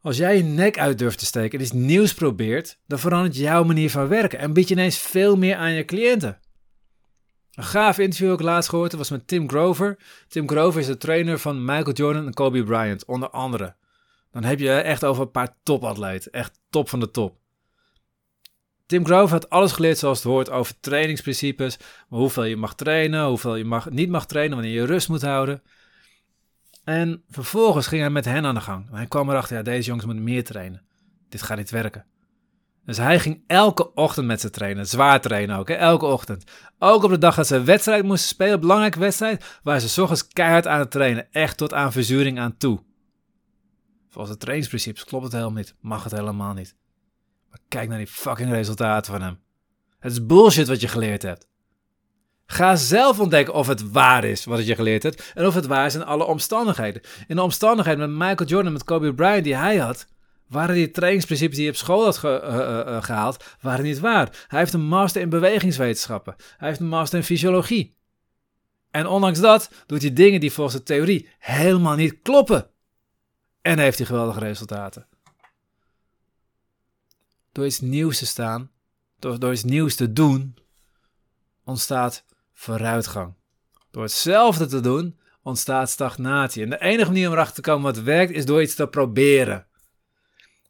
Als 0.02 0.16
jij 0.16 0.36
je 0.36 0.42
nek 0.42 0.78
uit 0.78 0.98
durft 0.98 1.18
te 1.18 1.24
steken 1.24 1.58
en 1.58 1.64
iets 1.64 1.72
nieuws 1.72 2.14
probeert, 2.14 2.78
dan 2.86 2.98
verandert 2.98 3.36
jouw 3.36 3.64
manier 3.64 3.90
van 3.90 4.08
werken 4.08 4.38
en 4.38 4.52
bied 4.52 4.68
je 4.68 4.74
ineens 4.74 4.98
veel 4.98 5.36
meer 5.36 5.56
aan 5.56 5.72
je 5.72 5.84
cliënten. 5.84 6.40
Een 7.52 7.64
gaaf 7.64 7.98
interview 7.98 8.30
ook 8.30 8.40
laatst 8.40 8.70
gehoord 8.70 8.92
was 8.92 9.10
met 9.10 9.26
Tim 9.26 9.48
Grover. 9.48 9.98
Tim 10.28 10.48
Grover 10.48 10.80
is 10.80 10.86
de 10.86 10.96
trainer 10.96 11.38
van 11.38 11.64
Michael 11.64 11.92
Jordan 11.92 12.26
en 12.26 12.34
Kobe 12.34 12.64
Bryant, 12.64 13.04
onder 13.04 13.30
andere. 13.30 13.76
Dan 14.30 14.44
heb 14.44 14.58
je 14.58 14.70
echt 14.70 15.04
over 15.04 15.22
een 15.22 15.30
paar 15.30 15.56
topatleten, 15.62 16.32
echt 16.32 16.60
top 16.70 16.88
van 16.88 17.00
de 17.00 17.10
top. 17.10 17.38
Tim 18.86 19.04
Grover 19.04 19.30
had 19.30 19.50
alles 19.50 19.72
geleerd 19.72 19.98
zoals 19.98 20.18
het 20.18 20.26
hoort 20.26 20.50
over 20.50 20.80
trainingsprincipes. 20.80 21.78
Hoeveel 22.08 22.44
je 22.44 22.56
mag 22.56 22.74
trainen, 22.74 23.26
hoeveel 23.26 23.56
je 23.56 23.64
mag, 23.64 23.90
niet 23.90 24.08
mag 24.08 24.26
trainen, 24.26 24.56
wanneer 24.56 24.74
je 24.74 24.86
rust 24.86 25.08
moet 25.08 25.22
houden. 25.22 25.62
En 26.84 27.22
vervolgens 27.28 27.86
ging 27.86 28.00
hij 28.00 28.10
met 28.10 28.24
hen 28.24 28.44
aan 28.44 28.54
de 28.54 28.60
gang. 28.60 28.90
hij 28.90 29.06
kwam 29.06 29.30
erachter, 29.30 29.56
ja, 29.56 29.62
deze 29.62 29.86
jongens 29.86 30.06
moeten 30.06 30.24
meer 30.24 30.44
trainen. 30.44 30.82
Dit 31.28 31.42
gaat 31.42 31.56
niet 31.56 31.70
werken. 31.70 32.06
Dus 32.84 32.96
hij 32.96 33.20
ging 33.20 33.44
elke 33.46 33.94
ochtend 33.94 34.26
met 34.26 34.40
ze 34.40 34.50
trainen. 34.50 34.86
Zwaar 34.86 35.20
trainen 35.20 35.56
ook, 35.56 35.68
hè? 35.68 35.74
elke 35.74 36.06
ochtend. 36.06 36.44
Ook 36.78 37.02
op 37.02 37.10
de 37.10 37.18
dag 37.18 37.34
dat 37.34 37.46
ze 37.46 37.56
een 37.56 37.64
wedstrijd 37.64 38.04
moesten 38.04 38.28
spelen, 38.28 38.52
een 38.52 38.60
belangrijke 38.60 38.98
wedstrijd, 38.98 39.60
waren 39.62 39.80
ze 39.80 40.02
ochtends 40.02 40.28
keihard 40.28 40.66
aan 40.66 40.78
het 40.78 40.90
trainen. 40.90 41.32
Echt 41.32 41.56
tot 41.56 41.74
aan 41.74 41.92
verzuring 41.92 42.38
aan 42.38 42.56
toe. 42.56 42.82
Volgens 44.08 44.32
de 44.32 44.40
trainingsprincipes 44.40 45.04
klopt 45.04 45.24
het 45.24 45.32
helemaal 45.32 45.52
niet. 45.52 45.74
Mag 45.80 46.04
het 46.04 46.12
helemaal 46.12 46.52
niet. 46.52 46.76
Maar 47.50 47.58
kijk 47.68 47.88
naar 47.88 47.98
die 47.98 48.06
fucking 48.06 48.50
resultaten 48.50 49.12
van 49.12 49.22
hem. 49.22 49.38
Het 49.98 50.12
is 50.12 50.26
bullshit 50.26 50.68
wat 50.68 50.80
je 50.80 50.88
geleerd 50.88 51.22
hebt. 51.22 51.48
Ga 52.52 52.76
zelf 52.76 53.20
ontdekken 53.20 53.54
of 53.54 53.66
het 53.66 53.90
waar 53.90 54.24
is 54.24 54.44
wat 54.44 54.66
je 54.66 54.74
geleerd 54.74 55.02
hebt. 55.02 55.32
En 55.34 55.46
of 55.46 55.54
het 55.54 55.66
waar 55.66 55.86
is 55.86 55.94
in 55.94 56.04
alle 56.04 56.24
omstandigheden. 56.24 57.02
In 57.26 57.36
de 57.36 57.42
omstandigheden 57.42 57.98
met 57.98 58.28
Michael 58.28 58.48
Jordan, 58.48 58.72
met 58.72 58.84
Kobe 58.84 59.14
Bryant 59.14 59.44
die 59.44 59.56
hij 59.56 59.76
had, 59.76 60.06
waren 60.48 60.74
die 60.74 60.90
trainingsprincipes 60.90 61.56
die 61.56 61.64
hij 61.64 61.74
op 61.74 61.80
school 61.80 62.04
had 62.04 62.16
ge 62.16 62.40
uh, 62.44 62.94
uh, 62.94 63.02
gehaald, 63.02 63.44
waren 63.60 63.84
niet 63.84 63.98
waar. 63.98 64.46
Hij 64.48 64.58
heeft 64.58 64.72
een 64.72 64.84
master 64.84 65.20
in 65.20 65.28
bewegingswetenschappen. 65.28 66.34
Hij 66.56 66.68
heeft 66.68 66.80
een 66.80 66.88
master 66.88 67.18
in 67.18 67.24
fysiologie. 67.24 67.96
En 68.90 69.06
ondanks 69.06 69.40
dat 69.40 69.70
doet 69.86 70.02
hij 70.02 70.12
dingen 70.12 70.40
die 70.40 70.52
volgens 70.52 70.76
de 70.76 70.82
theorie 70.82 71.28
helemaal 71.38 71.96
niet 71.96 72.18
kloppen. 72.22 72.70
En 73.62 73.78
heeft 73.78 73.98
hij 73.98 74.06
geweldige 74.06 74.40
resultaten. 74.40 75.06
Door 77.52 77.66
iets 77.66 77.80
nieuws 77.80 78.18
te 78.18 78.26
staan, 78.26 78.70
door, 79.18 79.38
door 79.38 79.52
iets 79.52 79.64
nieuws 79.64 79.94
te 79.94 80.12
doen, 80.12 80.54
ontstaat 81.64 82.24
vooruitgang. 82.52 83.34
Door 83.90 84.02
hetzelfde 84.02 84.66
te 84.66 84.80
doen, 84.80 85.20
ontstaat 85.42 85.90
stagnatie. 85.90 86.62
En 86.62 86.70
de 86.70 86.80
enige 86.80 87.10
manier 87.10 87.26
om 87.26 87.32
erachter 87.32 87.54
te 87.54 87.70
komen 87.70 87.94
wat 87.94 88.02
werkt, 88.04 88.32
is 88.32 88.46
door 88.46 88.62
iets 88.62 88.74
te 88.74 88.86
proberen. 88.86 89.66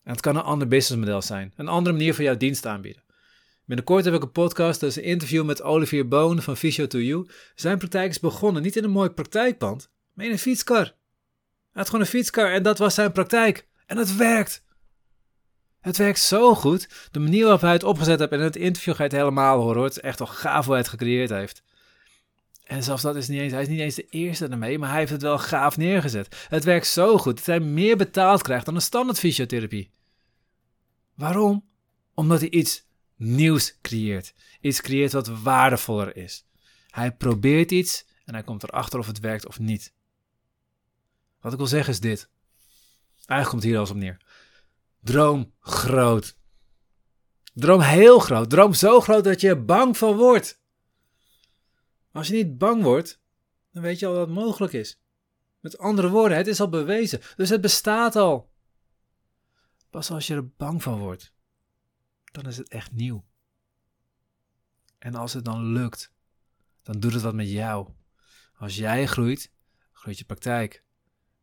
En 0.05 0.13
het 0.13 0.21
kan 0.21 0.37
een 0.37 0.43
ander 0.43 0.69
businessmodel 0.69 1.23
zijn, 1.23 1.53
een 1.57 1.69
andere 1.69 1.97
manier 1.97 2.15
van 2.15 2.25
jouw 2.25 2.37
dienst 2.37 2.67
aanbieden. 2.67 3.03
Binnenkort 3.65 4.05
heb 4.05 4.15
ik 4.15 4.23
een 4.23 4.33
podcast, 4.33 4.81
dat 4.81 4.91
is 4.91 4.97
een 4.97 5.03
interview 5.03 5.45
met 5.45 5.63
Olivier 5.63 6.09
Boon 6.09 6.43
van 6.43 6.57
Physio 6.57 6.87
to 6.87 6.99
You. 6.99 7.29
Zijn 7.55 7.79
praktijk 7.79 8.11
is 8.11 8.21
begonnen 8.21 8.63
niet 8.63 8.77
in 8.77 8.85
een 8.85 8.91
mooi 8.91 9.11
praktijkpand, 9.11 9.91
maar 10.13 10.27
in 10.27 10.33
een 10.33 10.39
fietskar. 10.39 10.85
Hij 10.85 10.93
had 11.73 11.87
gewoon 11.87 12.01
een 12.01 12.07
fietskar 12.07 12.53
en 12.53 12.63
dat 12.63 12.79
was 12.79 12.95
zijn 12.95 13.13
praktijk. 13.13 13.67
En 13.87 13.97
het 13.97 14.17
werkt. 14.17 14.65
Het 15.81 15.97
werkt 15.97 16.21
zo 16.21 16.55
goed. 16.55 17.09
De 17.11 17.19
manier 17.19 17.43
waarop 17.43 17.61
hij 17.61 17.73
het 17.73 17.85
opgezet 17.85 18.19
heeft 18.19 18.33
en 18.33 18.39
in 18.39 18.45
het 18.45 18.57
interview 18.57 18.95
ga 18.95 19.03
je 19.03 19.09
het 19.09 19.19
helemaal 19.19 19.59
horen. 19.59 19.77
Hoor. 19.77 19.85
Het 19.85 19.97
is 19.97 20.03
echt 20.03 20.19
wel 20.19 20.29
gaaf 20.29 20.65
hoe 20.65 20.73
hij 20.73 20.83
het 20.83 20.91
gecreëerd 20.91 21.31
heeft. 21.31 21.63
En 22.73 22.83
zelfs 22.83 23.03
dat 23.03 23.17
is 23.17 23.29
niet 23.29 23.41
eens, 23.41 23.53
hij 23.53 23.63
is 23.63 23.69
niet 23.69 23.81
eens 23.81 23.95
de 23.95 24.07
eerste 24.09 24.49
ermee, 24.49 24.79
maar 24.79 24.89
hij 24.89 24.99
heeft 24.99 25.11
het 25.11 25.23
wel 25.23 25.39
gaaf 25.39 25.77
neergezet. 25.77 26.47
Het 26.49 26.65
werkt 26.65 26.87
zo 26.87 27.19
goed 27.19 27.37
dat 27.37 27.47
hij 27.47 27.61
meer 27.61 27.97
betaald 27.97 28.43
krijgt 28.43 28.65
dan 28.65 28.75
een 28.75 28.81
standaard 28.83 29.19
fysiotherapie. 29.19 29.91
Waarom? 31.15 31.65
Omdat 32.15 32.41
hij 32.41 32.51
iets 32.51 32.87
nieuws 33.17 33.79
creëert. 33.81 34.35
Iets 34.61 34.81
creëert 34.81 35.13
wat 35.13 35.27
waardevoller 35.27 36.17
is. 36.17 36.47
Hij 36.89 37.13
probeert 37.13 37.71
iets 37.71 38.07
en 38.25 38.35
hij 38.35 38.43
komt 38.43 38.63
erachter 38.63 38.99
of 38.99 39.07
het 39.07 39.21
werkt 39.21 39.47
of 39.47 39.59
niet. 39.59 39.93
Wat 41.41 41.53
ik 41.53 41.59
wil 41.59 41.67
zeggen 41.67 41.93
is 41.93 42.01
dit. 42.01 42.29
Eigenlijk 43.27 43.49
komt 43.49 43.63
hier 43.63 43.77
alles 43.77 43.91
op 43.91 43.97
neer. 43.97 44.17
Droom 45.01 45.53
groot. 45.61 46.37
Droom 47.55 47.81
heel 47.81 48.19
groot. 48.19 48.51
Droom 48.51 48.75
zo 48.75 49.01
groot 49.01 49.25
dat 49.25 49.41
je 49.41 49.49
er 49.49 49.65
bang 49.65 49.97
van 49.97 50.17
wordt. 50.17 50.62
Als 52.13 52.29
je 52.29 52.35
niet 52.35 52.59
bang 52.59 52.83
wordt, 52.83 53.21
dan 53.73 53.83
weet 53.83 53.99
je 53.99 54.07
al 54.07 54.15
dat 54.15 54.27
het 54.27 54.37
mogelijk 54.37 54.73
is. 54.73 55.01
Met 55.61 55.79
andere 55.79 56.09
woorden, 56.09 56.37
het 56.37 56.47
is 56.47 56.61
al 56.61 56.69
bewezen. 56.69 57.21
Dus 57.37 57.49
het 57.49 57.61
bestaat 57.61 58.17
al. 58.17 58.51
Pas 59.91 60.11
als 60.11 60.27
je 60.27 60.35
er 60.35 60.49
bang 60.49 60.83
van 60.83 60.99
wordt, 60.99 61.35
dan 62.33 62.47
is 62.47 62.57
het 62.57 62.69
echt 62.69 62.93
nieuw. 62.93 63.25
En 64.99 65.15
als 65.15 65.33
het 65.33 65.45
dan 65.45 65.65
lukt, 65.65 66.13
dan 66.83 67.01
doet 67.01 67.13
het 67.13 67.23
wat 67.23 67.35
met 67.35 67.51
jou. 67.51 67.89
Als 68.59 68.77
jij 68.77 69.07
groeit, 69.07 69.53
groeit 69.93 70.19
je 70.19 70.25
praktijk. 70.25 70.85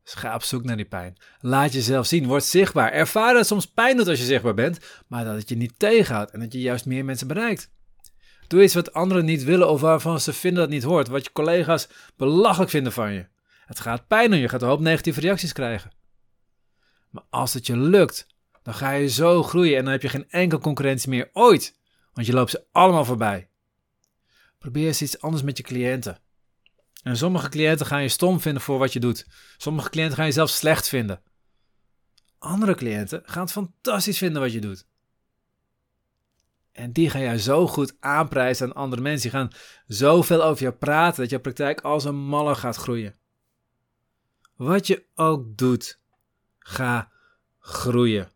Dus 0.03 0.13
ga 0.13 0.35
op 0.35 0.43
zoek 0.43 0.63
naar 0.63 0.75
die 0.75 0.85
pijn. 0.85 1.17
Laat 1.39 1.73
jezelf 1.73 2.05
zien, 2.05 2.27
word 2.27 2.43
zichtbaar. 2.43 2.91
Ervaar 2.91 3.27
dat 3.27 3.37
het 3.37 3.47
soms 3.47 3.67
pijn 3.67 3.97
doet 3.97 4.07
als 4.07 4.19
je 4.19 4.25
zichtbaar 4.25 4.53
bent, 4.53 4.79
maar 5.07 5.25
dat 5.25 5.35
het 5.35 5.49
je 5.49 5.55
niet 5.55 5.79
tegenhoudt 5.79 6.31
en 6.31 6.39
dat 6.39 6.53
je 6.53 6.59
juist 6.59 6.85
meer 6.85 7.05
mensen 7.05 7.27
bereikt. 7.27 7.71
Doe 8.49 8.63
iets 8.63 8.73
wat 8.73 8.93
anderen 8.93 9.25
niet 9.25 9.43
willen 9.43 9.69
of 9.69 9.81
waarvan 9.81 10.19
ze 10.19 10.33
vinden 10.33 10.61
dat 10.61 10.71
niet 10.71 10.83
hoort. 10.83 11.07
Wat 11.07 11.23
je 11.23 11.31
collega's 11.31 11.87
belachelijk 12.17 12.71
vinden 12.71 12.91
van 12.91 13.13
je. 13.13 13.27
Het 13.65 13.79
gaat 13.79 14.07
pijn 14.07 14.31
doen, 14.31 14.39
je 14.39 14.49
gaat 14.49 14.61
een 14.61 14.67
hoop 14.67 14.79
negatieve 14.79 15.19
reacties 15.19 15.53
krijgen. 15.53 15.91
Maar 17.09 17.23
als 17.29 17.53
het 17.53 17.67
je 17.67 17.77
lukt, 17.77 18.27
dan 18.63 18.73
ga 18.73 18.91
je 18.91 19.09
zo 19.09 19.43
groeien 19.43 19.77
en 19.77 19.83
dan 19.83 19.91
heb 19.91 20.01
je 20.01 20.09
geen 20.09 20.29
enkele 20.29 20.61
concurrentie 20.61 21.09
meer 21.09 21.29
ooit. 21.33 21.77
Want 22.13 22.27
je 22.27 22.33
loopt 22.33 22.49
ze 22.49 22.65
allemaal 22.71 23.05
voorbij. 23.05 23.49
Probeer 24.57 24.87
eens 24.87 25.01
iets 25.01 25.21
anders 25.21 25.43
met 25.43 25.57
je 25.57 25.63
cliënten. 25.63 26.19
En 27.03 27.17
sommige 27.17 27.49
cliënten 27.49 27.85
gaan 27.85 28.01
je 28.01 28.09
stom 28.09 28.39
vinden 28.39 28.61
voor 28.61 28.77
wat 28.77 28.93
je 28.93 28.99
doet. 28.99 29.27
Sommige 29.57 29.89
cliënten 29.89 30.17
gaan 30.17 30.25
je 30.25 30.31
zelfs 30.31 30.57
slecht 30.57 30.87
vinden. 30.87 31.21
Andere 32.39 32.75
cliënten 32.75 33.21
gaan 33.25 33.43
het 33.43 33.51
fantastisch 33.51 34.17
vinden 34.17 34.41
wat 34.41 34.51
je 34.51 34.61
doet. 34.61 34.85
En 36.79 36.91
die 36.91 37.09
gaan 37.09 37.21
jij 37.21 37.37
zo 37.37 37.67
goed 37.67 37.95
aanprijzen 37.99 38.67
aan 38.67 38.75
andere 38.75 39.01
mensen. 39.01 39.29
Die 39.29 39.39
gaan 39.39 39.51
zoveel 39.87 40.43
over 40.43 40.63
je 40.65 40.73
praten 40.73 41.21
dat 41.21 41.29
je 41.29 41.39
praktijk 41.39 41.81
als 41.81 42.05
een 42.05 42.15
malle 42.15 42.55
gaat 42.55 42.75
groeien. 42.75 43.15
Wat 44.55 44.87
je 44.87 45.05
ook 45.15 45.57
doet, 45.57 45.99
ga 46.59 47.11
groeien. 47.59 48.31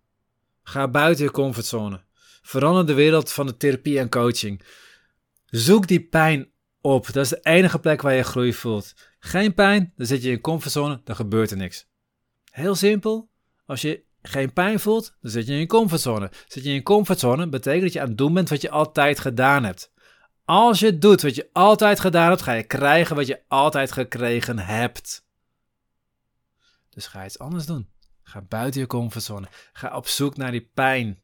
Ga 0.63 0.87
buiten 0.87 1.25
je 1.25 1.31
comfortzone. 1.31 2.03
Verander 2.41 2.85
de 2.85 2.93
wereld 2.93 3.31
van 3.31 3.45
de 3.45 3.57
therapie 3.57 3.99
en 3.99 4.09
coaching. 4.09 4.61
Zoek 5.45 5.87
die 5.87 6.07
pijn 6.07 6.51
op. 6.81 7.05
Dat 7.13 7.23
is 7.23 7.29
de 7.29 7.39
enige 7.41 7.79
plek 7.79 8.01
waar 8.01 8.13
je 8.13 8.23
groei 8.23 8.53
voelt. 8.53 8.93
Geen 9.19 9.53
pijn, 9.53 9.93
dan 9.95 10.05
zit 10.05 10.21
je 10.21 10.27
in 10.27 10.33
je 10.33 10.41
comfortzone, 10.41 11.01
dan 11.03 11.15
gebeurt 11.15 11.51
er 11.51 11.57
niks. 11.57 11.87
Heel 12.51 12.75
simpel. 12.75 13.29
Als 13.65 13.81
je 13.81 14.03
geen 14.23 14.53
pijn 14.53 14.79
voelt, 14.79 15.15
dan 15.21 15.31
zit 15.31 15.47
je 15.47 15.53
in 15.53 15.59
je 15.59 15.65
comfortzone. 15.65 16.31
Zit 16.47 16.63
je 16.63 16.69
in 16.69 16.75
je 16.75 16.83
comfortzone, 16.83 17.49
betekent 17.49 17.83
dat 17.83 17.93
je 17.93 18.01
aan 18.01 18.07
het 18.07 18.17
doen 18.17 18.33
bent 18.33 18.49
wat 18.49 18.61
je 18.61 18.69
altijd 18.69 19.19
gedaan 19.19 19.63
hebt. 19.63 19.91
Als 20.45 20.79
je 20.79 20.97
doet 20.97 21.21
wat 21.21 21.35
je 21.35 21.49
altijd 21.53 21.99
gedaan 21.99 22.29
hebt, 22.29 22.41
ga 22.41 22.51
je 22.51 22.63
krijgen 22.63 23.15
wat 23.15 23.27
je 23.27 23.41
altijd 23.47 23.91
gekregen 23.91 24.59
hebt. 24.59 25.25
Dus 26.89 27.07
ga 27.07 27.25
iets 27.25 27.39
anders 27.39 27.65
doen. 27.65 27.89
Ga 28.23 28.41
buiten 28.41 28.81
je 28.81 28.87
comfortzone. 28.87 29.47
Ga 29.73 29.95
op 29.95 30.07
zoek 30.07 30.37
naar 30.37 30.51
die 30.51 30.69
pijn. 30.73 31.21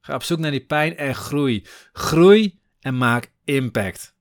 Ga 0.00 0.14
op 0.14 0.22
zoek 0.22 0.38
naar 0.38 0.50
die 0.50 0.64
pijn 0.64 0.96
en 0.96 1.14
groei. 1.14 1.66
Groei 1.92 2.60
en 2.80 2.98
maak 2.98 3.30
impact. 3.44 4.14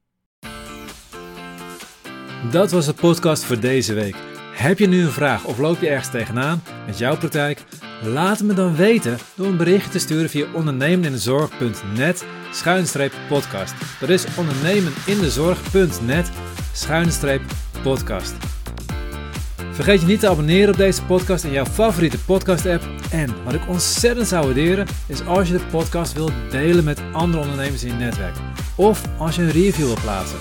Dat 2.52 2.72
was 2.72 2.86
de 2.86 2.94
podcast 2.94 3.44
voor 3.44 3.60
deze 3.60 3.94
week. 3.94 4.37
Heb 4.58 4.80
je 4.80 4.88
nu 4.88 5.02
een 5.02 5.12
vraag 5.12 5.44
of 5.44 5.58
loop 5.58 5.82
je 5.82 5.88
ergens 5.88 6.10
tegenaan 6.12 6.64
met 6.86 6.98
jouw 6.98 7.18
praktijk? 7.18 7.64
Laat 8.04 8.42
me 8.44 8.54
dan 8.54 8.76
weten 8.76 9.18
door 9.36 9.48
een 9.48 9.58
berichtje 9.58 9.90
te 9.90 10.00
sturen 10.00 10.30
via 10.30 10.46
ondernemenindezorg.net 10.54 12.26
schuinstreep 12.52 13.14
podcast. 13.28 13.74
Dat 14.00 14.10
is 14.10 14.26
ondernemenindezorg.net 14.38 16.30
schuinstreep 16.74 17.42
podcast. 17.82 18.34
Vergeet 19.72 20.02
je 20.02 20.08
niet 20.08 20.20
te 20.20 20.30
abonneren 20.30 20.70
op 20.70 20.78
deze 20.78 21.06
podcast 21.06 21.44
in 21.44 21.52
jouw 21.52 21.66
favoriete 21.66 22.20
podcast 22.20 22.66
app. 22.66 22.84
En 23.12 23.44
wat 23.44 23.54
ik 23.54 23.68
ontzettend 23.68 24.28
zou 24.28 24.46
waarderen 24.46 24.88
is 25.08 25.26
als 25.26 25.48
je 25.48 25.54
de 25.58 25.66
podcast 25.72 26.14
wilt 26.14 26.32
delen 26.50 26.84
met 26.84 27.02
andere 27.12 27.44
ondernemers 27.44 27.84
in 27.84 27.90
je 27.90 27.98
netwerk. 27.98 28.36
Of 28.76 29.02
als 29.18 29.36
je 29.36 29.42
een 29.42 29.52
review 29.52 29.86
wilt 29.86 30.02
plaatsen. 30.02 30.40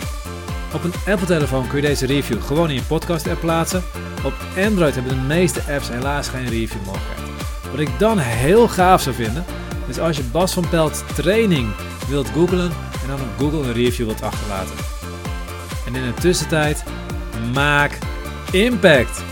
Op 0.77 0.85
een 0.85 1.13
Apple-telefoon 1.13 1.69
kun 1.69 1.81
je 1.81 1.87
deze 1.87 2.07
review 2.07 2.43
gewoon 2.43 2.69
in 2.69 2.75
je 2.75 2.83
podcast-app 2.83 3.41
plaatsen. 3.41 3.83
Op 4.25 4.35
Android 4.65 4.95
hebben 4.95 5.15
de 5.15 5.25
meeste 5.27 5.61
apps 5.73 5.89
helaas 5.89 6.29
geen 6.29 6.49
review 6.49 6.85
mogelijkheid. 6.85 7.29
Wat 7.71 7.81
ik 7.81 7.99
dan 7.99 8.19
heel 8.19 8.69
gaaf 8.69 9.03
zou 9.03 9.15
vinden, 9.15 9.45
is 9.89 9.99
als 9.99 10.17
je 10.17 10.23
Bas 10.23 10.53
van 10.53 10.69
Pelt 10.69 11.05
training 11.15 11.75
wilt 12.09 12.29
googlen 12.29 12.71
en 13.03 13.09
dan 13.09 13.21
op 13.21 13.39
Google 13.39 13.69
een 13.69 13.73
review 13.73 14.07
wilt 14.07 14.23
achterlaten. 14.23 14.75
En 15.87 15.95
in 15.95 16.03
de 16.03 16.15
tussentijd, 16.21 16.85
maak 17.53 17.99
impact! 18.53 19.26